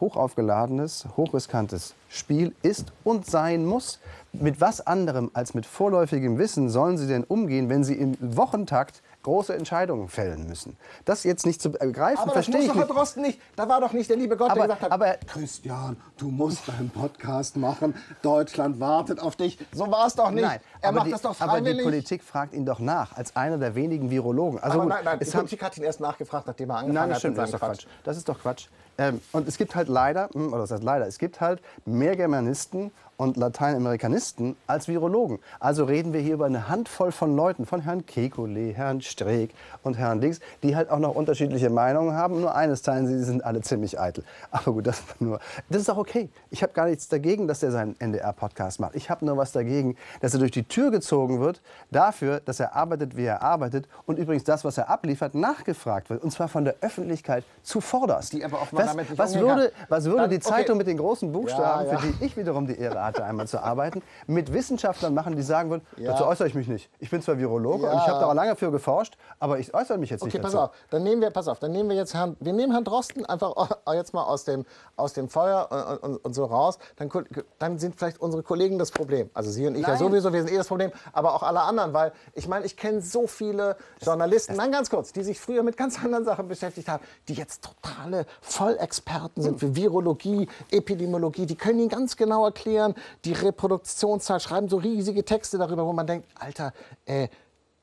hochaufgeladenes, 0.00 1.06
hochriskantes 1.16 1.94
Spiel 2.16 2.54
ist 2.62 2.92
und 3.04 3.26
sein 3.26 3.64
muss. 3.64 4.00
Mit 4.32 4.60
was 4.60 4.86
anderem 4.86 5.30
als 5.32 5.54
mit 5.54 5.64
vorläufigem 5.64 6.36
Wissen 6.38 6.68
sollen 6.68 6.98
Sie 6.98 7.06
denn 7.06 7.24
umgehen, 7.24 7.68
wenn 7.70 7.84
Sie 7.84 7.94
im 7.94 8.16
Wochentakt 8.20 9.02
große 9.22 9.54
Entscheidungen 9.56 10.08
fällen 10.08 10.46
müssen? 10.46 10.76
Das 11.06 11.24
jetzt 11.24 11.46
nicht 11.46 11.62
zu 11.62 11.70
begreifen, 11.72 12.18
Aber 12.18 12.32
verstehe 12.32 12.60
ich 12.60 12.74
nicht. 12.74 12.88
Drosten 12.90 13.22
nicht. 13.22 13.40
Da 13.56 13.66
war 13.66 13.80
doch 13.80 13.92
nicht 13.92 14.10
der 14.10 14.18
liebe 14.18 14.36
Gott, 14.36 14.50
Aber- 14.50 14.66
der 14.66 14.66
gesagt 14.66 14.82
hat, 14.82 14.92
aber- 14.92 15.14
Christian, 15.26 15.96
du 16.18 16.28
musst 16.28 16.68
einen 16.68 16.90
Podcast 16.90 17.56
machen. 17.56 17.94
Deutschland 18.20 18.78
wartet 18.78 19.20
auf 19.20 19.36
dich. 19.36 19.58
So 19.72 19.90
war 19.90 20.06
es 20.06 20.14
doch 20.14 20.30
nicht. 20.30 20.44
Nein, 20.44 20.60
er 20.82 20.88
aber 20.90 20.98
macht 20.98 21.06
die, 21.06 21.10
das 21.12 21.22
doch 21.22 21.40
aber 21.40 21.52
die 21.60 21.64
freiwillig. 21.64 21.84
Politik 21.84 22.22
fragt 22.22 22.52
ihn 22.52 22.66
doch 22.66 22.78
nach, 22.78 23.16
als 23.16 23.34
einer 23.36 23.56
der 23.56 23.74
wenigen 23.74 24.10
Virologen. 24.10 24.58
Also 24.60 24.74
aber 24.80 24.82
gut, 24.84 24.92
nein, 24.96 25.04
nein, 25.04 25.18
die 25.18 25.30
Politik 25.30 25.62
hat 25.62 25.76
ihn 25.78 25.84
erst 25.84 26.00
nachgefragt, 26.00 26.46
nachdem 26.46 26.68
er 26.70 26.76
angefangen 26.76 26.94
Nein, 26.94 27.08
das 27.10 27.24
hat 27.24 27.30
mit 27.30 27.38
das 27.38 27.48
ist 27.48 27.54
doch 27.54 27.60
Quatsch. 27.60 27.86
Das 28.04 28.16
ist 28.18 28.28
doch 28.28 28.38
Quatsch. 28.40 28.66
Ähm, 28.98 29.20
und 29.32 29.46
es 29.46 29.58
gibt 29.58 29.74
halt 29.74 29.88
leider, 29.88 30.30
hm, 30.32 30.48
oder 30.54 30.62
das 30.62 30.70
heißt 30.70 30.82
leider, 30.82 31.06
es 31.06 31.18
gibt 31.18 31.40
halt 31.40 31.60
mehr 31.84 32.05
Germanisten 32.14 32.92
und 33.16 33.36
Lateinamerikanisten 33.36 34.56
als 34.66 34.88
Virologen. 34.88 35.38
Also 35.60 35.84
reden 35.84 36.12
wir 36.12 36.20
hier 36.20 36.34
über 36.34 36.46
eine 36.46 36.68
Handvoll 36.68 37.12
von 37.12 37.34
Leuten, 37.36 37.66
von 37.66 37.80
Herrn 37.82 38.02
Kekulé, 38.04 38.72
Herrn 38.74 39.00
Streeck 39.00 39.50
und 39.82 39.96
Herrn 39.96 40.20
Dings, 40.20 40.40
die 40.62 40.76
halt 40.76 40.90
auch 40.90 40.98
noch 40.98 41.14
unterschiedliche 41.14 41.70
Meinungen 41.70 42.14
haben. 42.14 42.40
Nur 42.40 42.54
eines 42.54 42.82
teilen 42.82 43.06
sie, 43.06 43.16
sie 43.18 43.24
sind 43.24 43.44
alle 43.44 43.60
ziemlich 43.62 43.98
eitel. 43.98 44.24
Aber 44.50 44.72
gut, 44.72 44.86
das, 44.86 44.98
ist 45.00 45.20
nur, 45.20 45.40
das 45.68 45.82
ist 45.82 45.90
auch 45.90 45.96
okay. 45.96 46.28
Ich 46.50 46.62
habe 46.62 46.72
gar 46.72 46.86
nichts 46.86 47.08
dagegen, 47.08 47.46
dass 47.48 47.62
er 47.62 47.70
seinen 47.70 47.96
NDR-Podcast 47.98 48.80
macht. 48.80 48.94
Ich 48.94 49.10
habe 49.10 49.24
nur 49.24 49.36
was 49.36 49.52
dagegen, 49.52 49.96
dass 50.20 50.32
er 50.34 50.40
durch 50.40 50.52
die 50.52 50.64
Tür 50.64 50.90
gezogen 50.90 51.40
wird 51.40 51.60
dafür, 51.90 52.40
dass 52.40 52.60
er 52.60 52.74
arbeitet, 52.74 53.16
wie 53.16 53.24
er 53.24 53.42
arbeitet 53.42 53.86
und 54.06 54.18
übrigens 54.18 54.44
das, 54.44 54.64
was 54.64 54.78
er 54.78 54.90
abliefert, 54.90 55.34
nachgefragt 55.34 56.10
wird. 56.10 56.22
Und 56.22 56.30
zwar 56.32 56.48
von 56.48 56.64
der 56.64 56.74
Öffentlichkeit 56.80 57.44
zuvorderst. 57.62 58.32
Die 58.32 58.44
aber 58.44 58.58
auch 58.60 58.68
was, 58.72 58.86
damit 58.86 59.10
nicht 59.10 59.18
was 59.18 59.34
würde, 59.38 59.72
was 59.88 60.04
würde 60.04 60.22
Dann- 60.22 60.30
die 60.30 60.36
okay. 60.36 60.48
Zeitung 60.48 60.78
mit 60.78 60.86
den 60.86 60.96
großen 60.98 61.32
Buchstaben, 61.32 61.86
Ja, 61.86 61.92
ja. 61.92 61.98
für 61.98 62.06
die 62.12 62.24
ich 62.24 62.36
wiederum 62.36 62.66
die 62.66 62.78
Ehre 62.78 63.00
hatte, 63.06 63.24
einmal 63.24 63.46
zu 63.48 63.62
arbeiten, 63.62 64.02
mit 64.26 64.52
Wissenschaftlern 64.52 65.14
machen, 65.14 65.36
die 65.36 65.42
sagen 65.42 65.70
würden, 65.70 65.86
Ja. 65.96 66.12
dazu 66.12 66.26
äußere 66.26 66.48
ich 66.48 66.54
mich 66.54 66.68
nicht. 66.68 66.90
Ich 66.98 67.10
bin 67.10 67.22
zwar 67.22 67.38
Virologe 67.38 67.84
Ja. 67.86 67.92
und 67.92 67.98
ich 67.98 68.06
habe 68.08 68.20
da 68.20 68.26
auch 68.26 68.34
lange 68.34 68.56
für 68.56 68.70
geforscht, 68.70 69.16
aber 69.38 69.58
ich 69.58 69.72
äußere 69.74 69.98
mich 69.98 70.10
jetzt 70.10 70.22
Okay, 70.22 70.32
nicht 70.38 70.42
pass 70.42 70.52
dazu. 70.52 70.64
auf. 70.64 70.70
Dann 70.90 71.02
nehmen 71.02 71.22
wir, 71.22 71.30
pass 71.30 71.48
auf, 71.48 71.58
dann 71.58 71.72
nehmen 71.72 71.88
wir 71.88 71.96
jetzt 71.96 72.14
Herrn, 72.14 72.36
wir 72.40 72.52
nehmen 72.52 72.72
Herrn 72.72 72.84
Drosten 72.84 73.24
einfach 73.24 73.70
jetzt 73.92 74.12
mal 74.12 74.24
aus 74.24 74.44
dem, 74.44 74.64
aus 74.96 75.12
dem 75.12 75.28
Feuer 75.28 75.68
und, 76.02 76.10
und, 76.10 76.24
und 76.24 76.34
so 76.34 76.44
raus. 76.44 76.78
Dann, 76.96 77.10
dann 77.58 77.78
sind 77.78 77.96
vielleicht 77.96 78.20
unsere 78.20 78.42
Kollegen 78.42 78.78
das 78.78 78.90
Problem. 78.90 79.30
Also 79.34 79.50
Sie 79.50 79.66
und 79.66 79.76
ich 79.76 79.82
ja 79.82 79.88
Nein. 79.90 79.98
sowieso, 79.98 80.32
wir 80.32 80.42
sind 80.42 80.52
eh 80.52 80.56
das 80.56 80.68
Problem, 80.68 80.90
aber 81.12 81.34
auch 81.34 81.42
alle 81.42 81.60
anderen, 81.62 81.92
weil 81.92 82.12
ich 82.34 82.48
meine, 82.48 82.64
ich 82.66 82.76
kenne 82.76 83.00
so 83.00 83.26
viele 83.26 83.76
Journalisten, 84.02 84.56
nein, 84.56 84.72
ganz 84.72 84.90
kurz, 84.90 85.12
die 85.12 85.22
sich 85.22 85.40
früher 85.40 85.62
mit 85.62 85.76
ganz 85.76 86.02
anderen 86.02 86.24
Sachen 86.24 86.48
beschäftigt 86.48 86.88
haben, 86.88 87.04
die 87.28 87.34
jetzt 87.34 87.62
totale 87.64 88.26
Vollexperten 88.40 89.42
sind 89.42 89.60
für 89.60 89.76
Virologie, 89.76 90.48
Epidemiologie. 90.70 91.46
Die 91.46 91.54
können 91.54 91.78
Ihnen 91.78 91.88
ganz 91.88 92.16
genau 92.16 92.44
erklären, 92.44 92.94
die 93.24 93.32
Reproduktionszahl, 93.32 94.40
schreiben 94.40 94.68
so 94.68 94.76
riesige 94.76 95.24
Texte 95.24 95.58
darüber, 95.58 95.86
wo 95.86 95.92
man 95.92 96.06
denkt, 96.06 96.28
Alter, 96.34 96.72
äh, 97.04 97.28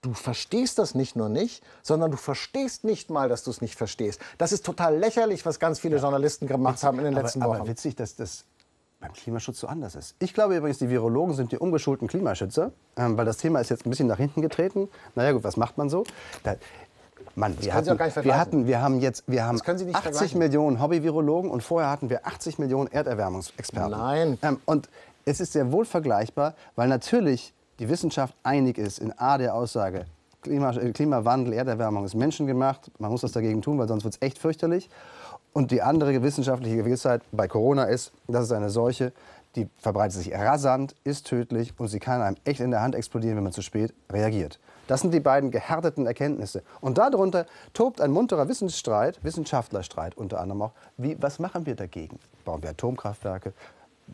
du 0.01 0.13
verstehst 0.13 0.79
das 0.79 0.96
nicht 0.96 1.15
nur 1.15 1.29
nicht, 1.29 1.63
sondern 1.82 2.12
du 2.12 2.17
verstehst 2.17 2.84
nicht 2.84 3.10
mal, 3.10 3.29
dass 3.29 3.43
du 3.43 3.51
es 3.51 3.62
nicht 3.62 3.75
verstehst. 3.75 4.20
Das 4.38 4.51
ist 4.51 4.65
total 4.65 4.98
lächerlich, 4.98 5.46
was 5.46 5.60
ganz 5.60 5.79
viele 5.79 5.98
Journalisten 5.98 6.48
gemacht 6.48 6.84
haben 6.84 7.00
in 7.00 7.05
den 7.05 7.13
letzten 7.13 7.41
aber, 7.41 7.53
Wochen. 7.53 7.62
Aber 7.62 7.70
witzig, 7.70 7.96
dass 7.96 8.15
das 8.15 8.46
beim 9.00 9.13
Klimaschutz 9.13 9.60
so 9.60 9.67
anders 9.67 9.96
ist. 9.96 10.15
Ich 10.20 10.34
glaube 10.34 10.55
übrigens, 10.55 10.79
die 10.79 10.89
Virologen 10.89 11.36
sind 11.36 11.51
die 11.51 11.58
ungeschulten 11.58 12.08
Klimaschützer, 12.08 12.72
ähm, 12.96 13.17
weil 13.17 13.25
das 13.25 13.38
Thema 13.38 13.60
ist 13.60 13.70
jetzt 13.70 13.86
ein 13.86 13.89
bisschen 13.89 14.08
nach 14.08 14.17
hinten 14.17 14.41
getreten. 14.41 14.88
Naja 15.15 15.34
gut, 15.34 15.43
was 15.43 15.58
macht 15.58 15.77
man 15.77 15.89
so? 15.89 16.05
Da, 16.43 16.55
Mann, 17.35 17.55
wir 17.59 17.71
können 17.71 17.83
Sie 17.85 17.91
hatten, 17.91 18.25
wir 18.25 18.37
hatten, 18.37 18.67
wir 18.67 18.81
haben 18.81 18.99
jetzt, 18.99 19.23
wir 19.27 19.45
haben 19.45 19.57
Das 19.57 19.65
können 19.65 19.79
Sie 19.79 19.85
nicht 19.85 19.95
80 19.95 20.11
vergleichen. 20.11 20.39
Millionen 20.39 20.81
Hobby-Virologen 20.81 21.49
und 21.49 21.63
vorher 21.63 21.89
hatten 21.89 22.09
wir 22.09 22.27
80 22.27 22.59
Millionen 22.59 22.91
Erderwärmungsexperten. 22.91 23.91
Nein. 23.91 24.37
Ähm, 24.41 24.59
und 24.65 24.89
es 25.25 25.39
ist 25.39 25.53
sehr 25.53 25.71
wohl 25.71 25.85
vergleichbar, 25.85 26.53
weil 26.75 26.87
natürlich 26.87 27.53
die 27.79 27.89
Wissenschaft 27.89 28.35
einig 28.43 28.77
ist 28.77 28.99
in 28.99 29.17
A 29.17 29.37
der 29.37 29.55
Aussage, 29.55 30.05
Klima, 30.41 30.71
äh, 30.71 30.91
Klimawandel, 30.91 31.53
Erderwärmung 31.53 32.05
ist 32.05 32.13
menschengemacht, 32.13 32.91
man 32.99 33.09
muss 33.09 33.21
das 33.21 33.31
dagegen 33.31 33.61
tun, 33.61 33.79
weil 33.79 33.87
sonst 33.87 34.03
wird 34.03 34.15
es 34.15 34.21
echt 34.21 34.37
fürchterlich. 34.37 34.89
Und 35.53 35.71
die 35.71 35.81
andere 35.81 36.21
wissenschaftliche 36.23 36.77
Gewissheit 36.77 37.21
bei 37.31 37.47
Corona 37.47 37.85
ist, 37.85 38.11
das 38.27 38.45
ist 38.45 38.51
eine 38.51 38.69
Seuche, 38.69 39.13
die 39.55 39.69
verbreitet 39.77 40.13
sich 40.13 40.33
rasant, 40.33 40.95
ist 41.03 41.27
tödlich 41.27 41.73
und 41.77 41.87
sie 41.87 41.99
kann 41.99 42.21
einem 42.21 42.37
echt 42.43 42.59
in 42.59 42.71
der 42.71 42.81
Hand 42.81 42.95
explodieren, 42.95 43.37
wenn 43.37 43.43
man 43.43 43.53
zu 43.53 43.61
spät 43.61 43.93
reagiert. 44.11 44.59
Das 44.87 45.01
sind 45.01 45.13
die 45.13 45.19
beiden 45.19 45.51
gehärteten 45.51 46.05
Erkenntnisse. 46.05 46.63
Und 46.81 46.97
darunter 46.97 47.45
tobt 47.73 48.01
ein 48.01 48.11
munterer 48.11 48.47
Wissensstreit, 48.47 49.23
Wissenschaftlerstreit 49.23 50.15
unter 50.17 50.39
anderem 50.39 50.63
auch. 50.63 50.71
Wie, 50.97 51.21
was 51.21 51.39
machen 51.39 51.65
wir 51.65 51.75
dagegen? 51.75 52.19
Bauen 52.45 52.61
wir 52.63 52.71
Atomkraftwerke? 52.71 53.53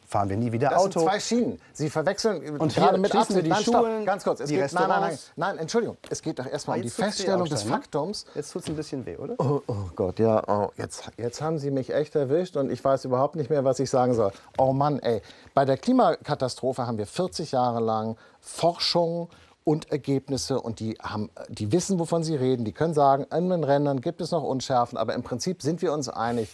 Fahren 0.07 0.29
wir 0.29 0.38
nie 0.38 0.51
wieder 0.51 0.69
Das 0.69 0.79
Auto? 0.79 0.99
sind 0.99 1.09
zwei 1.09 1.19
Schienen. 1.19 1.59
Sie 1.73 1.89
verwechseln 1.89 2.59
Und 2.59 2.73
gerade 2.75 2.99
mit 2.99 3.13
Absicht. 3.13 3.43
die 3.43 3.49
Nein, 3.49 3.63
Schulen, 3.63 3.81
stopp. 3.81 4.05
Ganz 4.05 4.23
kurz. 4.23 4.39
Es 4.39 4.49
die 4.49 4.55
geht, 4.55 4.71
nein, 4.73 4.88
nein, 4.88 5.01
nein, 5.01 5.17
nein, 5.35 5.57
Entschuldigung. 5.57 5.97
Es 6.09 6.21
geht 6.21 6.38
doch 6.38 6.45
erstmal 6.45 6.77
um 6.77 6.83
die 6.83 6.89
Feststellung 6.89 7.45
des 7.45 7.65
ne? 7.65 7.71
Faktums. 7.71 8.25
Jetzt 8.35 8.51
tut 8.51 8.61
es 8.61 8.69
ein 8.69 8.75
bisschen 8.75 9.05
weh, 9.07 9.17
oder? 9.17 9.33
Oh, 9.39 9.61
oh 9.67 9.89
Gott, 9.95 10.19
ja, 10.19 10.43
oh, 10.47 10.69
jetzt, 10.77 11.09
jetzt 11.17 11.41
haben 11.41 11.57
Sie 11.57 11.71
mich 11.71 11.91
echt 11.91 12.15
erwischt 12.15 12.55
und 12.55 12.71
ich 12.71 12.83
weiß 12.83 13.05
überhaupt 13.05 13.35
nicht 13.35 13.49
mehr, 13.49 13.63
was 13.63 13.79
ich 13.79 13.89
sagen 13.89 14.13
soll. 14.13 14.31
Oh 14.59 14.73
Mann, 14.73 14.99
ey. 14.99 15.21
Bei 15.55 15.65
der 15.65 15.77
Klimakatastrophe 15.77 16.85
haben 16.85 16.99
wir 16.99 17.07
40 17.07 17.51
Jahre 17.51 17.79
lang 17.79 18.15
Forschung 18.39 19.29
und 19.69 19.91
Ergebnisse 19.91 20.59
und 20.59 20.79
die, 20.79 20.97
haben, 20.99 21.29
die 21.47 21.71
wissen, 21.71 21.99
wovon 21.99 22.23
sie 22.23 22.35
reden. 22.35 22.65
Die 22.65 22.71
können 22.71 22.95
sagen, 22.95 23.27
in 23.31 23.51
den 23.51 23.63
Rändern 23.63 24.01
gibt 24.01 24.19
es 24.19 24.31
noch 24.31 24.41
Unschärfen, 24.41 24.97
aber 24.97 25.13
im 25.13 25.21
Prinzip 25.21 25.61
sind 25.61 25.83
wir 25.83 25.93
uns 25.93 26.09
einig. 26.09 26.49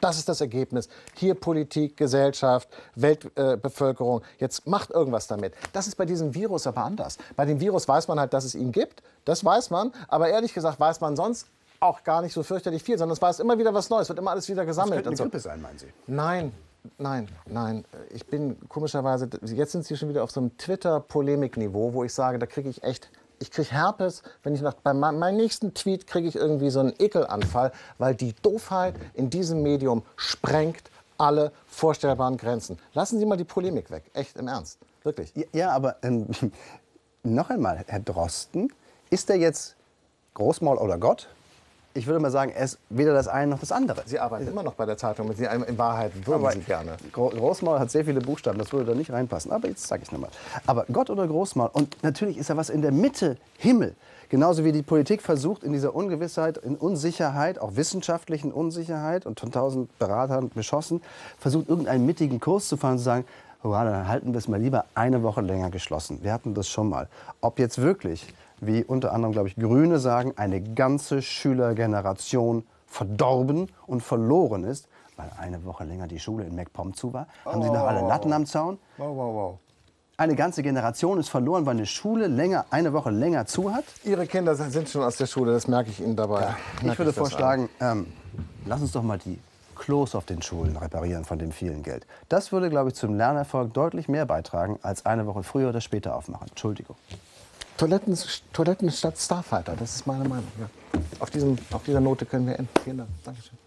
Das 0.00 0.18
ist 0.18 0.28
das 0.28 0.40
Ergebnis. 0.40 0.88
Hier 1.16 1.34
Politik, 1.34 1.96
Gesellschaft, 1.96 2.68
Weltbevölkerung. 2.94 4.20
Äh. 4.20 4.24
Jetzt 4.38 4.68
macht 4.68 4.90
irgendwas 4.90 5.26
damit. 5.26 5.52
Das 5.72 5.88
ist 5.88 5.96
bei 5.96 6.04
diesem 6.04 6.32
Virus 6.32 6.68
aber 6.68 6.84
anders. 6.84 7.18
Bei 7.34 7.44
dem 7.44 7.58
Virus 7.58 7.88
weiß 7.88 8.06
man 8.06 8.20
halt, 8.20 8.32
dass 8.32 8.44
es 8.44 8.54
ihn 8.54 8.70
gibt. 8.70 9.02
Das 9.24 9.44
weiß 9.44 9.70
man. 9.70 9.90
Aber 10.06 10.28
ehrlich 10.28 10.54
gesagt 10.54 10.78
weiß 10.78 11.00
man 11.00 11.16
sonst 11.16 11.48
auch 11.80 12.04
gar 12.04 12.22
nicht 12.22 12.34
so 12.34 12.44
fürchterlich 12.44 12.84
viel, 12.84 12.98
sondern 12.98 13.14
es 13.14 13.20
weiß 13.22 13.40
immer 13.40 13.58
wieder 13.58 13.74
was 13.74 13.90
Neues, 13.90 14.08
wird 14.08 14.20
immer 14.20 14.30
alles 14.30 14.48
wieder 14.48 14.64
Das 14.64 14.76
gesammelt. 14.76 15.02
könnte 15.02 15.08
eine 15.08 15.12
und 15.14 15.16
so. 15.16 15.24
Grippe 15.24 15.40
sein, 15.40 15.60
meinen 15.60 15.78
Sie? 15.78 15.88
Nein, 16.06 16.52
nein, 16.98 17.28
nein. 17.46 17.84
Ich 18.10 18.26
bin 18.26 18.56
komischerweise, 18.68 19.28
jetzt 19.44 19.72
sind 19.72 19.84
Sie 19.84 19.96
schon 19.96 20.08
wieder 20.08 20.22
auf 20.24 20.30
so 20.30 20.40
einem 20.40 20.56
Twitter-Polemikniveau, 20.58 21.92
wo 21.92 22.04
ich 22.04 22.12
sage, 22.14 22.38
da 22.38 22.46
kriege 22.46 22.68
ich 22.68 22.82
echt, 22.82 23.10
ich 23.40 23.50
kriege 23.50 23.70
Herpes, 23.70 24.22
wenn 24.42 24.54
ich 24.54 24.60
nach, 24.62 24.74
bei 24.74 24.94
me- 24.94 25.12
meinem 25.12 25.36
nächsten 25.36 25.74
Tweet 25.74 26.06
kriege 26.06 26.28
ich 26.28 26.36
irgendwie 26.36 26.70
so 26.70 26.80
einen 26.80 26.94
Ekelanfall, 26.98 27.72
weil 27.98 28.14
die 28.14 28.32
Doofheit 28.42 28.94
in 29.14 29.30
diesem 29.30 29.62
Medium 29.62 30.02
sprengt 30.16 30.90
alle 31.18 31.52
vorstellbaren 31.66 32.36
Grenzen. 32.36 32.78
Lassen 32.92 33.18
Sie 33.18 33.26
mal 33.26 33.36
die 33.36 33.44
Polemik 33.44 33.90
weg, 33.90 34.10
echt 34.14 34.36
im 34.36 34.48
Ernst, 34.48 34.78
wirklich. 35.04 35.32
Ja, 35.36 35.44
ja 35.52 35.70
aber 35.72 35.96
ähm, 36.02 36.26
noch 37.22 37.50
einmal, 37.50 37.84
Herr 37.86 38.00
Drosten, 38.00 38.72
ist 39.10 39.30
er 39.30 39.36
jetzt 39.36 39.76
Großmaul 40.34 40.78
oder 40.78 40.98
Gott? 40.98 41.28
Ich 41.96 42.08
würde 42.08 42.18
mal 42.18 42.32
sagen, 42.32 42.50
er 42.50 42.64
ist 42.64 42.78
weder 42.90 43.14
das 43.14 43.28
eine 43.28 43.52
noch 43.52 43.60
das 43.60 43.70
andere. 43.70 44.02
Sie 44.04 44.18
arbeiten 44.18 44.48
immer 44.48 44.64
noch 44.64 44.74
bei 44.74 44.84
der 44.84 44.96
Zeitung, 44.96 45.28
mit 45.28 45.36
Sie 45.36 45.44
in 45.44 45.78
Wahrheit 45.78 46.10
würden 46.26 46.50
Sie 46.50 46.58
gerne. 46.60 46.96
Gro 47.12 47.28
Großmaul 47.28 47.78
hat 47.78 47.88
sehr 47.92 48.04
viele 48.04 48.20
Buchstaben, 48.20 48.58
das 48.58 48.72
würde 48.72 48.86
da 48.86 48.94
nicht 48.96 49.12
reinpassen. 49.12 49.52
Aber 49.52 49.68
jetzt 49.68 49.86
sage 49.86 50.02
ich 50.02 50.10
nochmal. 50.10 50.30
Aber 50.66 50.86
Gott 50.92 51.08
oder 51.08 51.24
Großmaul, 51.28 51.70
und 51.72 52.02
natürlich 52.02 52.36
ist 52.36 52.50
er 52.50 52.56
was 52.56 52.68
in 52.68 52.82
der 52.82 52.90
Mitte, 52.90 53.36
Himmel. 53.58 53.94
Genauso 54.28 54.64
wie 54.64 54.72
die 54.72 54.82
Politik 54.82 55.22
versucht, 55.22 55.62
in 55.62 55.72
dieser 55.72 55.94
Ungewissheit, 55.94 56.58
in 56.58 56.74
Unsicherheit, 56.74 57.60
auch 57.60 57.76
wissenschaftlichen 57.76 58.50
Unsicherheit 58.50 59.24
und 59.24 59.38
von 59.38 59.52
tausend 59.52 59.96
Beratern 60.00 60.50
beschossen, 60.52 61.00
versucht, 61.38 61.68
irgendeinen 61.68 62.04
mittigen 62.04 62.40
Kurs 62.40 62.66
zu 62.66 62.76
fahren 62.76 62.94
und 62.94 62.98
zu 62.98 63.04
sagen, 63.04 63.24
oh, 63.62 63.70
dann 63.70 64.08
halten 64.08 64.32
wir 64.32 64.38
es 64.38 64.48
mal 64.48 64.60
lieber 64.60 64.86
eine 64.96 65.22
Woche 65.22 65.42
länger 65.42 65.70
geschlossen. 65.70 66.18
Wir 66.22 66.32
hatten 66.32 66.54
das 66.54 66.68
schon 66.68 66.88
mal. 66.88 67.08
Ob 67.40 67.60
jetzt 67.60 67.80
wirklich, 67.80 68.34
wie 68.66 68.84
unter 68.84 69.12
anderem, 69.12 69.32
glaube 69.32 69.48
ich, 69.48 69.56
Grüne 69.56 69.98
sagen, 69.98 70.32
eine 70.36 70.60
ganze 70.60 71.22
Schülergeneration 71.22 72.64
verdorben 72.86 73.68
und 73.86 74.02
verloren 74.02 74.64
ist, 74.64 74.88
weil 75.16 75.30
eine 75.38 75.64
Woche 75.64 75.84
länger 75.84 76.06
die 76.06 76.18
Schule 76.20 76.44
in 76.44 76.54
MacPom 76.54 76.94
zu 76.94 77.12
war. 77.12 77.26
Haben 77.44 77.62
Sie 77.62 77.68
noch 77.68 77.86
alle 77.86 78.06
Latten 78.06 78.32
am 78.32 78.46
Zaun? 78.46 78.78
Wow, 78.98 79.16
wow, 79.16 79.34
wow. 79.34 79.58
Eine 80.16 80.36
ganze 80.36 80.62
Generation 80.62 81.18
ist 81.18 81.28
verloren, 81.28 81.66
weil 81.66 81.74
eine 81.74 81.86
Schule 81.86 82.28
länger, 82.28 82.66
eine 82.70 82.92
Woche 82.92 83.10
länger 83.10 83.46
zu 83.46 83.74
hat. 83.74 83.84
Ihre 84.04 84.28
Kinder 84.28 84.54
sind 84.54 84.88
schon 84.88 85.02
aus 85.02 85.16
der 85.16 85.26
Schule, 85.26 85.52
das 85.52 85.66
merke 85.66 85.90
ich 85.90 86.00
Ihnen 86.00 86.14
dabei. 86.14 86.54
Ich 86.76 86.82
Merke 86.84 87.00
würde 87.00 87.10
das 87.10 87.18
vorschlagen, 87.18 87.68
ähm, 87.80 88.06
lass 88.64 88.80
uns 88.80 88.92
doch 88.92 89.02
mal 89.02 89.18
die 89.18 89.40
Klos 89.74 90.14
auf 90.14 90.24
den 90.24 90.40
Schulen 90.40 90.76
reparieren 90.76 91.24
von 91.24 91.40
dem 91.40 91.50
vielen 91.50 91.82
Geld. 91.82 92.06
Das 92.28 92.52
würde, 92.52 92.70
glaube 92.70 92.90
ich, 92.90 92.94
zum 92.94 93.16
Lernerfolg 93.16 93.74
deutlich 93.74 94.08
mehr 94.08 94.24
beitragen, 94.24 94.78
als 94.82 95.04
eine 95.04 95.26
Woche 95.26 95.42
früher 95.42 95.70
oder 95.70 95.80
später 95.80 96.14
aufmachen. 96.14 96.46
Entschuldigung. 96.48 96.94
Toiletten, 97.76 98.16
Toiletten 98.52 98.90
statt 98.90 99.18
Starfighter, 99.18 99.74
das 99.76 99.96
ist 99.96 100.06
meine 100.06 100.28
Meinung. 100.28 100.46
Ja. 100.60 101.00
Auf, 101.18 101.30
diesem, 101.30 101.58
auf 101.72 101.82
dieser 101.82 102.00
Note 102.00 102.24
können 102.24 102.46
wir 102.46 102.58
enden. 102.58 102.70
Vielen 102.84 102.98
Dank. 102.98 103.10
Dankeschön. 103.24 103.63